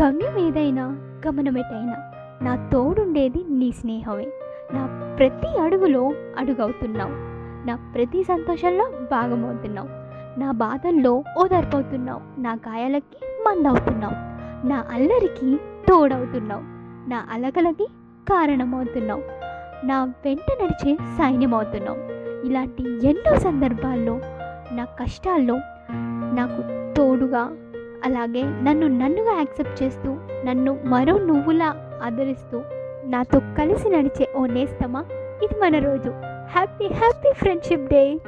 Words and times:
గమ్యం 0.00 0.38
ఏదైనా 0.38 0.84
గమనమెటైనా 1.26 2.12
నా 2.42 2.68
తోడుండేది 2.72 3.44
నీ 3.50 3.72
స్నేహమే. 3.72 4.26
నా 4.72 5.14
ప్రతి 5.18 5.60
అడుగులో 5.60 6.12
అడుగవుతున్నావు. 6.38 7.10
నా 7.66 7.92
ప్రతి 7.94 8.24
సంతోషంలో 8.24 8.84
భాగమవుతున్నావు. 8.84 9.88
నా 10.40 10.50
బాధల్లో 10.50 11.24
ఓదార్పవుతున్నావు. 11.38 12.40
నా 12.40 12.52
గాయాలకి 12.52 13.18
మందవుతున్నావు. 13.48 14.14
నా 14.66 14.84
అల్లరికి 14.92 15.56
తోడవుతున్నావు. 15.88 16.62
నా 17.10 17.26
అలకలకి 17.32 17.86
కారణమవుతున్నావు. 18.30 19.22
నా 19.86 20.04
వెంట 20.04 20.62
నడిచే 20.62 20.96
సైన్యమవుతున్నావు. 20.96 21.98
ఇలాంటి 22.46 23.08
ఎన్నో 23.08 23.38
సందర్భాల్లో 23.38 24.20
నా 24.72 24.84
కష్టాల్లో 24.84 25.54
నాకు 26.34 26.94
తోడుగా 26.96 27.48
అలాగే 28.04 28.42
నన్ను 28.42 28.86
నన్నుగా 28.86 29.36
యాక్సెప్ట్ 29.36 29.82
చేస్తూ 29.82 30.16
నన్ను 30.44 30.78
మరో 30.84 31.18
నువ్వులా 31.18 31.98
ఆదరిస్తూ 32.02 32.62
నాతో 33.04 33.40
కలిసి 33.58 33.88
నడిచే 33.88 34.28
ఓ 34.36 34.46
నేస్తమా? 34.46 35.04
ఇది 35.42 35.60
మన 35.60 35.78
రోజు. 35.78 36.10
Happy 36.48 36.86
happy 36.86 37.32
friendship 37.32 37.88
day. 37.88 38.18